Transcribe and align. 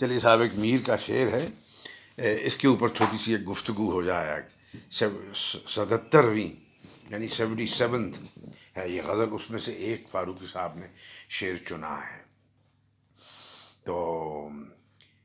چلیے 0.00 0.18
صاحب، 0.18 0.40
ایک 0.40 0.54
میر 0.54 0.80
کا 0.86 0.96
شعر 0.96 1.26
ہے۔ 1.26 1.48
اس 2.42 2.56
کے 2.56 2.68
اوپر 2.68 2.88
چھوٹی 2.88 3.18
سی 3.18 3.32
ایک 3.32 3.50
گفتگو 3.50 3.90
ہو 3.90 4.02
جائے 4.02 4.42
ستترویں 5.68 6.60
یعنی 7.10 7.28
سیونٹی 7.28 7.66
سیونتھ 7.66 8.38
ہے 8.76 8.88
یہ 8.88 9.02
غزل۔ 9.02 9.28
اس 9.32 9.50
میں 9.50 9.58
سے 9.58 9.72
ایک 9.72 10.06
فاروقی 10.10 10.46
صاحب 10.46 10.74
نے 10.76 10.86
شعر 11.28 11.56
چنا 11.56 12.12
ہے۔ 12.12 12.22
تو 13.84 14.48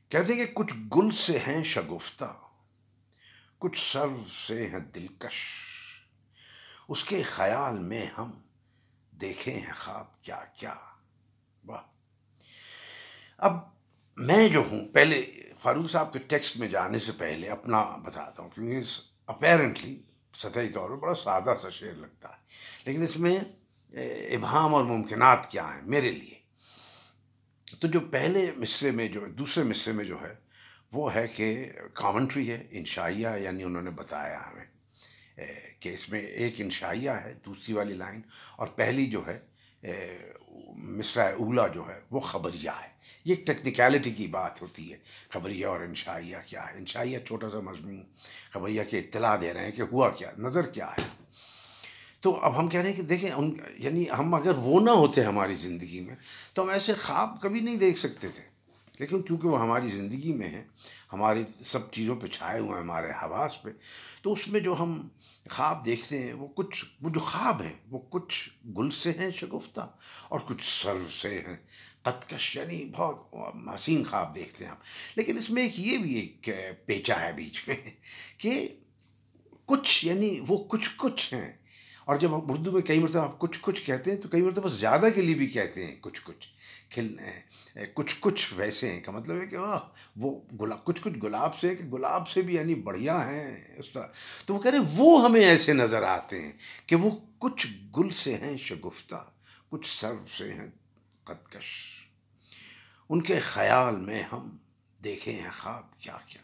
کہتے 0.08 0.34
ہیں 0.34 0.46
کہ 0.46 0.52
کچھ 0.54 0.74
گل 0.96 1.10
سے 1.10 1.38
ہیں 1.38 1.64
شگفتہ، 1.64 2.34
کچھ 3.58 3.92
سر 3.92 4.06
سے 4.46 4.66
ہیں 4.66 4.78
دلکش۔ 4.78 5.34
اس 6.88 7.04
کے 7.04 7.22
خیال 7.22 7.78
میں 7.78 8.06
ہم 8.18 8.30
دیکھے 9.10 9.52
ہیں 9.52 9.72
خواب 9.76 10.22
کیا 10.22 10.40
کیا۔ 10.54 10.74
واہ۔ 11.64 11.82
اب 13.38 13.75
میں 14.16 14.48
جو 14.48 14.62
ہوں، 14.70 14.86
پہلے 14.88 15.24
فاروق 15.62 15.90
صاحب 15.90 16.12
کے 16.12 16.18
ٹیکسٹ 16.18 16.56
میں 16.56 16.68
جانے 16.68 16.98
سے 16.98 17.12
پہلے 17.12 17.48
اپنا 17.48 17.82
بتاتا 18.04 18.42
ہوں، 18.42 18.50
کیونکہ 18.50 18.80
اپیرنٹلی 19.26 20.02
سطحی 20.38 20.68
طور 20.68 20.90
پر 20.90 20.96
بڑا 20.96 21.14
سادہ 21.14 21.54
سا 21.62 21.68
شعر 21.68 21.94
لگتا 21.94 22.28
ہے۔ 22.28 22.34
لیکن 22.84 23.02
اس 23.02 23.16
میں 23.16 23.38
ابہام 24.34 24.74
اور 24.74 24.84
ممکنات 24.84 25.50
کیا 25.50 25.74
ہیں 25.74 25.82
میرے 25.82 26.10
لیے؟ 26.10 26.34
تو 27.80 27.88
جو 27.88 28.00
پہلے 28.00 28.50
مصرے 28.56 28.90
میں 28.90 29.08
جو، 29.08 29.26
دوسرے 29.26 29.64
مصرے 29.64 29.92
میں 29.92 30.04
جو 30.04 30.20
ہے، 30.22 30.34
وہ 30.92 31.14
ہے 31.14 31.26
کہ 31.28 31.72
کامنٹری 31.94 32.50
ہے، 32.50 32.66
انشائیہ 32.70 33.28
یعنی 33.38 33.62
انہوں 33.62 33.82
نے 33.82 33.90
بتایا 33.90 34.40
ہمیں 34.48 34.64
کہ 35.80 35.88
اس 35.88 36.08
میں 36.08 36.20
ایک 36.20 36.54
انشائیہ 36.58 37.10
ہے، 37.10 37.34
دوسری 37.46 37.74
والی 37.74 37.94
لائن، 37.94 38.20
اور 38.56 38.66
پہلی 38.66 39.06
جو 39.06 39.26
ہے 39.26 39.38
مصرع 40.76 41.24
اولا 41.24 41.66
جو 41.66 41.88
ہے، 41.88 42.00
وہ 42.10 42.20
خبریہ 42.20 42.70
ہے۔ 42.82 42.88
یہ 43.24 43.34
ایک 43.34 43.46
ٹیکنیکلٹی 43.46 44.10
کی 44.10 44.26
بات 44.26 44.62
ہوتی 44.62 44.92
ہے۔ 44.92 44.98
خبریہ 45.30 45.66
اور 45.66 45.80
انشائیہ 45.80 46.36
کیا 46.46 46.72
ہے؟ 46.72 46.78
انشائیہ 46.78 47.18
چھوٹا 47.18 47.50
سا 47.50 47.60
مضمون۔ 47.60 48.02
خبریہ 48.52 48.82
کے 48.90 48.98
اطلاع 48.98 49.36
دے 49.40 49.54
رہے 49.54 49.64
ہیں 49.64 49.72
کہ 49.72 49.82
ہوا 49.82 50.10
کیا، 50.10 50.30
نظر 50.38 50.66
کیا 50.66 50.86
ہے۔ 50.86 51.24
تو 52.20 52.40
اب 52.40 52.58
ہم 52.58 52.68
کہہ 52.68 52.80
رہے 52.80 52.88
ہیں 52.88 52.96
کہ 52.96 53.02
دیکھیں، 53.02 53.30
ان 53.30 53.54
یعنی 53.76 54.04
ہم 54.18 54.34
اگر 54.34 54.52
وہ 54.56 54.80
نہ 54.80 54.90
ہوتے 54.90 55.22
ہماری 55.22 55.54
زندگی 55.54 56.00
میں، 56.00 56.16
تو 56.52 56.62
ہم 56.62 56.68
ایسے 56.68 56.94
خواب 56.94 57.40
کبھی 57.40 57.60
نہیں 57.60 57.76
دیکھ 57.76 57.98
سکتے 57.98 58.28
تھے۔ 58.28 58.55
لیکن 58.98 59.22
کیونکہ 59.22 59.48
وہ 59.48 59.60
ہماری 59.60 59.88
زندگی 59.88 60.32
میں 60.32 60.48
ہیں، 60.48 60.64
ہماری 61.12 61.44
سب 61.64 61.90
چیزوں 61.92 62.16
پہ 62.16 62.26
چھائے 62.26 62.60
ہوئے 62.60 62.70
ہیں، 62.70 62.78
ہمارے 62.78 63.10
حواس 63.10 63.62
پہ، 63.62 63.70
تو 64.22 64.32
اس 64.32 64.48
میں 64.48 64.60
جو 64.60 64.74
ہم 64.78 65.08
خواب 65.50 65.84
دیکھتے 65.84 66.22
ہیں، 66.22 66.32
وہ 66.32 66.48
کچھ، 66.48 66.84
وہ 67.02 67.10
جو 67.10 67.20
خواب 67.20 67.62
ہیں، 67.62 67.74
وہ 67.90 67.98
کچھ 68.10 68.50
گل 68.78 68.90
سے 68.90 69.10
ہیں 69.10 69.30
شگفتہ 69.30 69.80
اور 70.28 70.40
کچھ 70.46 70.82
سر 70.82 70.96
سے 71.20 71.40
ہیں۔ 71.40 71.56
قدکش 72.02 72.56
یعنی 72.56 72.90
بہت 72.96 73.34
حسین 73.74 74.04
خواب 74.04 74.34
دیکھتے 74.34 74.64
ہیں 74.64 74.70
ہم۔ 74.70 74.76
لیکن 75.16 75.36
اس 75.36 75.50
میں 75.50 75.62
ایک 75.62 75.80
یہ 75.80 75.98
بھی 75.98 76.14
ایک 76.14 76.48
پیچا 76.86 77.20
ہے 77.20 77.32
بیچ 77.32 77.68
میں 77.68 77.76
کہ 78.38 78.68
کچھ 79.64 80.06
یعنی 80.06 80.40
وہ 80.48 80.64
کچھ 80.68 80.90
کچھ 80.96 81.34
ہیں۔ 81.34 81.52
اور 82.06 82.16
جب 82.16 82.36
ہم 82.36 82.50
اردو 82.50 82.72
میں 82.72 82.82
کئی 82.82 82.98
مرتبہ 82.98 83.22
آپ 83.22 83.38
کچھ 83.38 83.58
کچھ 83.60 83.82
کہتے 83.82 84.10
ہیں 84.10 84.18
تو 84.18 84.28
کئی 84.28 84.42
مرتبہ 84.42 84.68
زیادہ 84.68 85.06
کے 85.14 85.22
لیے 85.22 85.34
بھی 85.34 85.46
کہتے 85.46 85.86
ہیں 85.86 85.96
کچھ 86.00 86.20
کچھ، 86.24 86.48
کھل 86.90 87.18
کچھ 87.94 88.16
کچھ 88.20 88.54
ویسے 88.56 88.92
ہیں، 88.92 89.00
کا 89.00 89.12
مطلب 89.12 89.40
ہے 89.40 89.46
کہ 89.46 89.56
وہ 90.16 90.40
گلاب، 90.60 90.84
کچھ 90.84 91.02
کچھ 91.02 91.18
گلاب 91.22 91.58
سے 91.58 91.76
کہ 91.76 91.84
گلاب 91.84 92.28
سے 92.28 92.42
بھی 92.42 92.54
یعنی 92.54 92.74
بڑھیا 92.74 93.30
ہیں، 93.30 93.64
اس 93.76 93.88
طرح۔ 93.92 94.06
تو 94.46 94.54
وہ 94.54 94.60
کہہ 94.60 94.70
رہے 94.70 94.78
ہیں 94.78 94.86
وہ 94.96 95.24
ہمیں 95.24 95.40
ایسے 95.40 95.72
نظر 95.72 96.02
آتے 96.02 96.42
ہیں 96.42 96.52
کہ 96.86 96.96
وہ 96.96 97.10
کچھ 97.38 97.66
گل 97.98 98.10
سے 98.10 98.34
ہیں 98.34 98.56
شگفتہ، 98.56 99.24
کچھ 99.68 100.00
سر 100.00 100.14
سے 100.36 100.52
ہیں 100.52 100.66
قدکش۔ 101.24 101.66
ان 103.08 103.22
کے 103.22 103.38
خیال 103.38 103.96
میں 103.96 104.22
ہم 104.22 104.56
دیکھے 105.04 105.32
ہیں 105.32 105.50
خواب 105.58 106.00
کیا 106.00 106.16
کیا۔ 106.26 106.42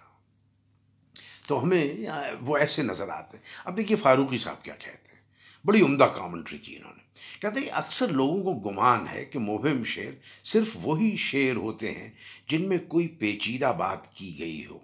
تو 1.47 1.63
ہمیں 1.63 1.95
وہ 2.41 2.57
ایسے 2.57 2.83
نظر 2.83 3.09
آتے 3.09 3.37
ہیں۔ 3.37 3.45
اب 3.65 3.77
دیکھیے 3.77 3.97
فاروقی 3.97 4.39
صاحب 4.39 4.63
کیا 4.63 4.75
کہتے 4.75 5.15
ہیں۔ 5.15 5.22
بڑی 5.65 5.81
عمدہ 5.81 6.05
کامنٹری 6.05 6.59
کی 6.59 6.77
انہوں 6.77 6.93
نے۔ 6.97 7.03
کہتے 7.41 7.61
ہیں، 7.61 7.69
اکثر 7.69 8.09
لوگوں 8.09 8.43
کو 8.43 8.71
گمان 8.71 9.05
ہے 9.15 9.25
کہ 9.25 9.39
مبہم 9.39 9.85
شعر 9.85 10.13
صرف 10.45 10.69
وہی 10.75 11.17
شعر 11.17 11.57
ہوتے 11.57 11.91
ہیں 11.91 12.11
جن 12.49 12.69
میں 12.69 12.79
کوئی 12.89 13.09
پیچیدہ 13.09 13.73
بات 13.79 14.15
کی 14.15 14.37
گئی 14.39 14.67
ہو۔ 14.67 14.79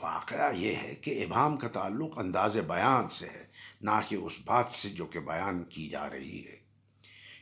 واقعہ 0.00 0.54
یہ 0.54 0.74
ہے 0.74 0.94
کہ 0.94 1.24
ابہام 1.24 1.56
کا 1.56 1.68
تعلق 1.68 2.18
انداز 2.18 2.56
بیان 2.56 3.08
سے 3.08 3.26
ہے، 3.26 3.44
نہ 3.80 3.90
کہ 4.08 4.14
اس 4.14 4.32
بات 4.44 4.68
سے 4.68 4.88
جو 4.88 5.06
کہ 5.06 5.20
بیان 5.20 5.62
کی 5.62 5.88
جا 5.88 6.10
رہی 6.10 6.44
ہے۔ 6.44 6.56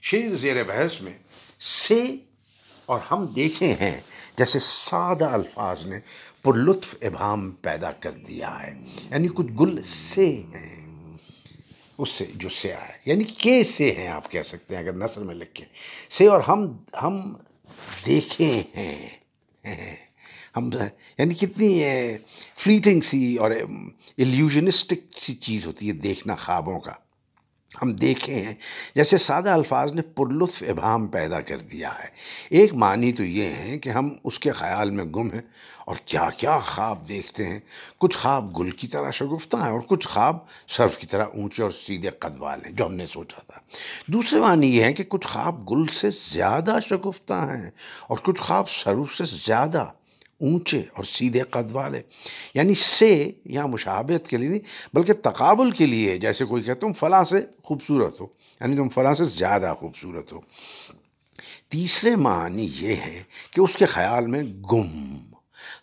شعر 0.02 0.34
زیر 0.34 0.64
بحث 0.64 1.00
میں 1.00 1.18
سے 1.60 2.16
اور 2.86 3.00
ہم 3.10 3.26
دیکھے 3.26 3.74
ہیں 3.80 4.00
جیسے 4.38 4.58
سادہ 4.62 5.24
الفاظ 5.24 5.86
نے 5.86 6.00
پر 6.42 6.54
لطف 6.54 6.94
ابہام 7.02 7.50
پیدا 7.50 7.90
کر 7.90 8.12
دیا 8.12 8.62
ہے 8.62 8.74
یعنی 9.10 9.28
کچھ 9.34 9.52
گل 9.60 9.82
سے 9.82 10.42
ہیں۔ 10.54 10.87
اس 11.98 12.08
سے 12.10 12.24
جو 12.34 12.48
سے 12.48 12.72
ہے 12.72 12.98
یعنی 13.06 13.24
کے 13.24 13.64
سے 13.64 13.92
ہیں 13.92 14.08
آپ 14.08 14.30
کہہ 14.30 14.42
سکتے 14.42 14.76
ہیں 14.76 14.82
اگر 14.82 14.92
نثر 14.92 15.20
میں 15.20 15.34
لکھیں۔ 15.34 15.66
سے 16.10 16.26
اور 16.26 16.40
ہم 16.40 16.76
ہم 17.02 17.34
دیکھے 18.06 18.62
ہیں۔ 18.76 19.08
ہم 20.56 20.70
یعنی 21.18 21.34
کتنی 21.34 21.84
فلیٹنگ 22.56 23.00
سی 23.00 23.36
اور 23.36 23.50
ایلیوژنسٹک 24.16 25.18
سی 25.18 25.34
چیز 25.34 25.66
ہوتی 25.66 25.88
ہے 25.88 25.92
دیکھنا 25.92 26.34
خوابوں 26.34 26.80
کا۔ 26.80 26.92
ہم 27.82 27.92
دیکھے 27.92 28.34
ہیں، 28.34 28.54
جیسے 28.94 29.18
سادہ 29.18 29.50
الفاظ 29.50 29.92
نے 29.92 30.02
پرلطف 30.02 30.62
ابہام 30.68 31.06
پیدا 31.06 31.40
کر 31.40 31.58
دیا 31.58 31.90
ہے۔ 31.98 32.08
ایک 32.50 32.74
معنی 32.74 33.12
تو 33.12 33.24
یہ 33.24 33.52
ہے 33.52 33.78
کہ 33.78 33.90
ہم 33.90 34.08
اس 34.24 34.38
کے 34.38 34.52
خیال 34.52 34.90
میں 34.90 35.04
گم 35.04 35.32
ہیں 35.32 35.40
اور 35.86 35.96
کیا 36.04 36.28
کیا 36.36 36.58
خواب 36.58 37.08
دیکھتے 37.08 37.46
ہیں۔ 37.46 37.60
کچھ 37.98 38.16
خواب 38.16 38.58
گل 38.58 38.70
کی 38.70 38.88
طرح 38.88 39.10
شگفتہ 39.10 39.56
ہیں 39.56 39.70
اور 39.70 39.80
کچھ 39.80 40.08
خواب 40.08 40.36
صرف 40.68 40.98
کی 40.98 41.06
طرح 41.06 41.24
اونچے 41.24 41.62
اور 41.62 41.70
سیدھے 41.70 42.10
قد 42.10 42.38
والے 42.38 42.68
ہیں، 42.68 42.76
جو 42.76 42.86
ہم 42.86 42.94
نے 42.94 43.06
سوچا 43.06 43.40
تھا۔ 43.46 43.60
دوسرے 44.06 44.40
معنی 44.40 44.76
یہ 44.76 44.82
ہے 44.82 44.92
کہ 44.92 45.04
کچھ 45.08 45.26
خواب 45.26 45.70
گل 45.70 45.86
سے 45.86 46.08
زیادہ 46.10 46.78
شگفتہ 46.88 47.34
ہیں 47.34 47.70
اور 48.08 48.18
کچھ 48.22 48.40
خواب 48.40 48.70
سرف 48.70 49.16
سے 49.16 49.24
زیادہ 49.46 49.84
اونچے 50.40 50.82
اور 50.92 51.04
سیدھے 51.04 51.40
قد 51.40 51.70
والے 51.72 52.02
یعنی 52.54 52.74
سے 52.74 53.30
یا 53.44 53.66
مشابہت 53.66 54.28
کے 54.28 54.36
لیے 54.36 54.48
نہیں، 54.48 54.94
بلکہ 54.94 55.12
تقابل 55.12 55.70
کے 55.70 55.86
لیے، 55.86 56.18
جیسے 56.18 56.44
کوئی 56.44 56.62
کہتا 56.62 56.80
تم 56.80 56.92
فلاں 56.92 57.24
سے 57.24 57.36
خوبصورت 57.62 58.20
ہو 58.20 58.26
یعنی 58.60 58.76
تم 58.76 58.88
فلاں 58.88 59.14
سے 59.14 59.24
زیادہ 59.24 59.74
خوبصورت 59.80 60.32
ہو۔ 60.32 60.40
تیسرے 61.68 62.16
معنی 62.16 62.68
یہ 62.74 62.94
ہے 62.94 63.22
کہ 63.50 63.60
اس 63.60 63.76
کے 63.76 63.86
خیال 63.86 64.26
میں 64.26 64.42
گم، 64.42 65.16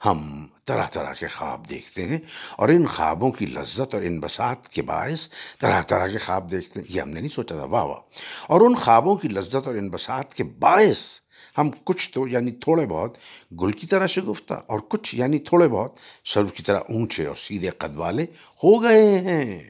ہم 0.05 0.47
طرح 0.65 0.85
طرح 0.91 1.13
کے 1.13 1.27
خواب 1.27 1.69
دیکھتے 1.69 2.05
ہیں 2.05 2.17
اور 2.57 2.69
ان 2.69 2.87
خوابوں 2.87 3.31
کی 3.31 3.45
لذت 3.45 3.95
اور 3.95 4.01
انبساط 4.01 4.67
کے 4.67 4.81
باعث 4.81 5.27
طرح 5.59 5.81
طرح 5.81 6.07
کے 6.07 6.17
خواب 6.17 6.51
دیکھتے 6.51 6.79
ہیں۔ 6.79 6.87
یہ 6.89 7.01
ہم 7.01 7.09
نے 7.09 7.19
نہیں 7.19 7.35
سوچا 7.35 7.55
تھا، 7.55 7.63
واہ 7.63 7.83
واہ۔ 7.83 7.99
اور 8.47 8.61
ان 8.61 8.75
خوابوں 8.75 9.15
کی 9.15 9.29
لذت 9.29 9.67
اور 9.67 9.75
انبساط 9.75 10.33
کے 10.33 10.43
باعث 10.43 11.19
ہم 11.57 11.69
کچھ 11.83 12.13
تو 12.13 12.27
یعنی 12.27 12.51
تھوڑے 12.51 12.85
بہت 12.85 13.17
گل 13.61 13.71
کی 13.71 13.87
طرح 13.87 14.07
شگفتہ 14.07 14.53
اور 14.53 14.79
کچھ 14.79 15.15
یعنی 15.15 15.39
تھوڑے 15.39 15.67
بہت 15.67 15.95
سرو 16.25 16.47
کی 16.47 16.63
طرح 16.63 16.79
اونچے 16.79 17.25
اور 17.25 17.35
سیدھے 17.35 17.69
قد 17.69 17.95
والے 17.95 18.23
ہو 18.63 18.83
گئے 18.83 19.17
ہیں۔ 19.17 19.63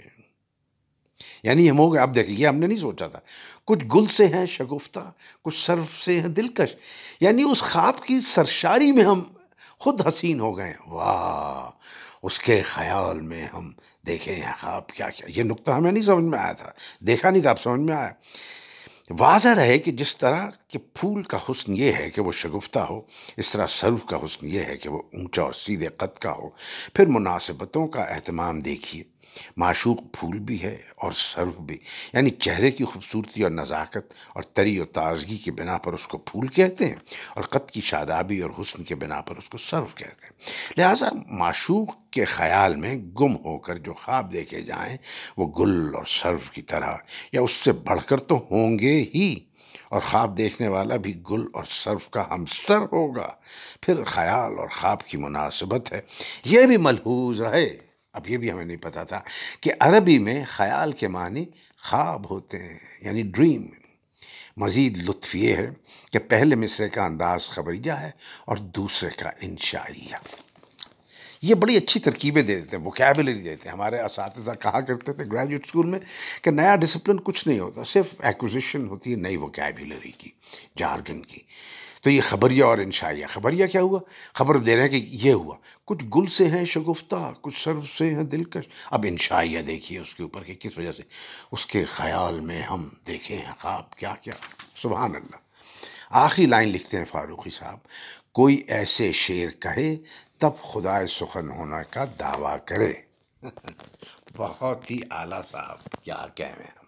یعنی 1.44 1.70
ہم 1.70 1.80
ہو 1.80 1.94
گئے۔ 1.94 2.02
اب 2.02 2.16
دیکھیں، 2.16 2.36
یہ 2.36 2.48
ہم 2.48 2.56
نے 2.56 2.68
نہیں 2.68 2.78
سوچا 2.78 3.08
تھا۔ 3.08 3.20
کچھ 3.66 3.86
گل 3.96 4.06
سے 4.06 4.26
ہیں 4.26 4.46
شگفتہ، 4.46 5.12
کچھ 5.42 5.66
سرف 5.66 6.04
سے 6.04 6.20
ہیں 6.20 6.28
دلکش۔ 6.28 6.76
یعنی 7.20 7.44
اس 7.44 7.62
خواب 7.62 8.04
کی 8.04 8.22
سرشاری 8.22 8.92
میں 8.92 9.04
ہم 9.04 9.24
خود 9.80 10.08
حسین 10.08 10.40
ہو 10.40 10.58
گئے 10.58 10.74
واہ، 10.88 11.70
اس 12.24 12.40
کے 12.40 12.62
خیال 12.62 13.20
میں 13.20 13.48
ہم 13.54 13.72
دیکھیں 14.08 14.36
ہیں۔ 14.36 14.54
خواب 14.62 14.88
کیا 14.88 15.10
کیا 15.10 15.40
یہ 15.40 15.44
نقطہ 15.44 15.72
ہمیں 15.72 15.92
نہیں 15.92 16.04
سمجھ 16.04 16.24
میں 16.24 16.40
آیا 16.40 16.52
تھا۔ 16.52 16.72
دیکھا 17.00 17.30
نہیں 17.30 17.42
تھا 17.42 17.50
اب 17.50 17.60
سمجھ 17.60 17.82
میں 17.82 17.94
آیا۔ 17.94 18.12
واضح 19.20 19.50
رہے 19.58 19.80
کہ 19.80 19.92
جس 19.92 20.18
طرح 20.18 20.50
کہ 20.68 20.80
پھول 20.94 21.24
کا 21.24 21.38
حسن 21.50 21.78
یہ 21.78 21.94
ہے 21.94 22.10
کہ 22.10 22.22
وہ 22.22 22.32
شگفتہ 22.32 22.80
ہو، 22.80 23.02
اس 23.38 23.52
طرح 23.52 23.68
سرف 23.68 24.06
کا 24.10 24.18
حسن 24.18 24.48
یہ 24.48 24.60
ہے 24.60 24.78
کہ 24.78 24.90
وہ 24.90 25.02
اونچا 25.14 25.42
اور 25.42 25.52
سیدھے 25.52 25.88
قد 25.88 26.20
کا 26.20 26.32
ہو۔ 26.32 26.50
پھر 26.94 27.06
مناسبتوں 27.06 27.88
کا 27.88 28.02
اہتمام 28.02 28.60
دیکھیے۔ 28.60 29.04
معشوق 29.58 29.98
پھول 30.20 30.40
بھی 30.40 30.64
ہے 30.64 30.78
اور 30.96 31.12
سرف 31.12 31.60
بھی 31.60 31.78
یعنی 32.14 32.30
چہرے 32.30 32.72
کی 32.72 32.84
خوبصورتی 32.84 33.44
اور 33.44 33.52
نزاکت 33.52 34.14
اور 34.34 34.44
تری 34.44 34.80
و 34.80 34.86
تازگی 34.86 35.38
کے 35.38 35.52
بنا 35.52 35.78
پر 35.78 35.94
اس 35.94 36.08
کو 36.08 36.18
پھول 36.18 36.48
کہتے 36.48 36.86
ہیں 36.86 36.96
اور 37.36 37.44
قد 37.44 37.72
کی 37.72 37.82
شادابی 37.82 38.40
اور 38.40 38.52
حسن 38.62 38.84
کے 38.84 38.96
بنا 38.96 39.22
پر 39.22 39.38
اس 39.38 39.50
کو 39.50 39.58
سرف 39.58 39.96
کہتے 39.96 40.26
ہیں۔ 40.26 40.32
لہٰذا 40.78 41.10
معشوق 41.30 42.10
کے 42.12 42.26
خیال 42.26 42.76
میں 42.76 42.96
گم 42.96 43.36
ہو 43.36 43.58
کر 43.58 43.78
جو 43.78 43.94
خواب 43.94 44.34
دیکھے 44.34 44.62
جائیں 44.62 44.98
وہ 45.38 45.52
گل 45.60 45.96
اور 45.96 46.04
سرف 46.08 46.52
کی 46.52 46.62
طرح، 46.62 46.96
یا 47.32 47.42
اس 47.42 47.52
سے 47.52 47.72
بڑھ 47.72 48.02
کر 48.06 48.18
تو 48.18 48.48
ہوں 48.52 48.80
گے 48.80 49.06
ہی۔ 49.16 49.36
اور 49.90 50.02
خواب 50.02 50.38
دیکھنے 50.38 50.68
والا 50.68 50.96
بھی 50.96 51.22
گل 51.32 51.42
اور 51.54 51.64
صرف 51.70 52.10
کا 52.10 52.24
ہمسر 52.30 52.78
ہوگا۔ 52.78 53.28
پھر 53.82 54.04
خیال 54.04 54.60
اور 54.60 54.68
خواب 54.68 55.04
کی 55.04 55.18
مناسبت 55.18 55.94
ہے، 55.94 56.02
یہ 56.46 56.62
بھی 56.62 56.78
ملحوظ 56.78 57.42
رہے۔ 57.42 57.85
اب 58.16 58.30
یہ 58.30 58.38
بھی 58.38 58.52
ہمیں 58.52 58.66
نہیں 58.66 58.78
پتا 58.78 59.04
تھا 59.04 59.22
کہ 59.62 59.72
عربی 59.80 60.20
میں 60.20 60.44
خیال 60.48 60.92
کے 60.92 61.08
معنی 61.08 61.46
خواب 61.84 62.30
ہوتے 62.30 62.60
ہیں 62.60 62.78
یعنی 63.02 63.22
ڈریم 63.22 63.68
مزید 64.58 64.98
لطف 65.10 65.36
یہ 65.36 65.56
ہے 65.56 65.70
کہ 66.12 66.20
پہلے 66.20 66.56
مصرے 66.56 66.90
کا 66.90 67.06
انداز 67.06 67.50
خبریہ 67.50 67.92
ہے 67.92 68.12
اور 68.46 68.58
دوسرے 68.58 69.10
کا 69.10 69.30
انشائیہ۔ 69.42 70.16
یہ 71.42 71.56
بڑی 71.56 71.78
اچھی 71.78 72.00
ترکیبیں 72.00 72.44
دے 72.44 72.62
دیتے 72.62 72.78
ہیں 72.78 72.84
وکیبلری 72.84 73.42
دیتے 73.42 73.70
ہیں۔ 73.70 73.74
ہمارے 73.74 74.00
اساتذہ 74.00 74.52
کہا 74.62 74.80
کرتے 74.80 75.14
تھے 75.14 75.26
گریجویٹ 75.32 75.66
اسکول 75.66 75.86
میں 75.86 76.00
کہ 76.42 76.52
نیا 76.52 76.76
ڈسپلن 76.76 77.20
کچھ 77.20 77.48
نہیں 77.48 77.60
ہوتا، 77.60 77.84
صرف 77.84 78.06
ایکوزیشن 78.20 78.88
ہوتی 78.88 79.12
ہے 79.12 79.16
نئی 79.16 79.38
وکیبلری 79.38 80.12
کی 80.12 80.30
جارگن 80.78 81.22
کی۔ 81.22 81.40
تو 82.02 82.10
یہ 82.10 82.22
خبریہ 82.22 82.64
اور 82.64 82.78
انشائیہ، 82.78 83.26
خبریہ 83.30 83.68
کیا 83.68 83.82
ہوا؟ 83.82 84.00
خبر 84.34 84.58
دے 84.58 84.76
رہے 84.76 84.82
ہیں 84.82 84.90
کہ 84.90 85.08
یہ 85.10 85.34
ہوا۔ 85.34 85.56
کچھ 85.86 86.06
گل 86.18 86.26
سے 86.26 86.48
ہیں 86.48 86.66
شگفتہ، 86.66 87.34
کچھ 87.42 87.64
سر 87.64 87.74
سے 87.98 88.16
ہیں 88.16 88.24
دلکش۔ 88.24 88.68
اب 88.92 89.06
انشائیہ 89.08 89.62
دیکھیے 89.62 90.00
اس 90.00 90.16
کے 90.16 90.24
اوپر 90.24 90.44
کہ 90.44 90.54
کس 90.54 90.78
وجہ 90.78 90.92
سے، 90.92 91.04
اس 91.52 91.66
کے 91.66 91.86
خیال 91.86 92.40
میں 92.40 92.62
ہم 92.62 92.90
دیکھیں 93.08 93.38
ہیں 93.38 93.54
خواب 93.62 93.96
کیا 93.96 94.16
کیا۔ 94.22 94.34
سبحان 94.76 95.16
اللہ۔ 95.16 95.45
آخری 96.10 96.46
لائن 96.46 96.70
لکھتے 96.70 96.98
ہیں 96.98 97.06
فاروقی 97.06 97.50
صاحب، 97.50 97.78
کوئی 98.32 98.56
ایسے 98.56 99.12
شعر 99.12 99.50
کہے 99.60 99.96
تب 100.38 100.52
خدا 100.64 101.08
سخن 101.08 101.50
ہونا 101.50 101.84
کا 101.84 102.06
دعویٰ 102.20 102.58
کرے۔ 102.66 102.94
بہت 104.38 104.92
ہی 104.92 105.00
اعلیٰ 105.12 105.42
صاحب، 105.52 106.04
کیا 106.04 106.26
کہہ 106.36 106.56
رہے 106.58 106.66
ہیں 106.66 106.85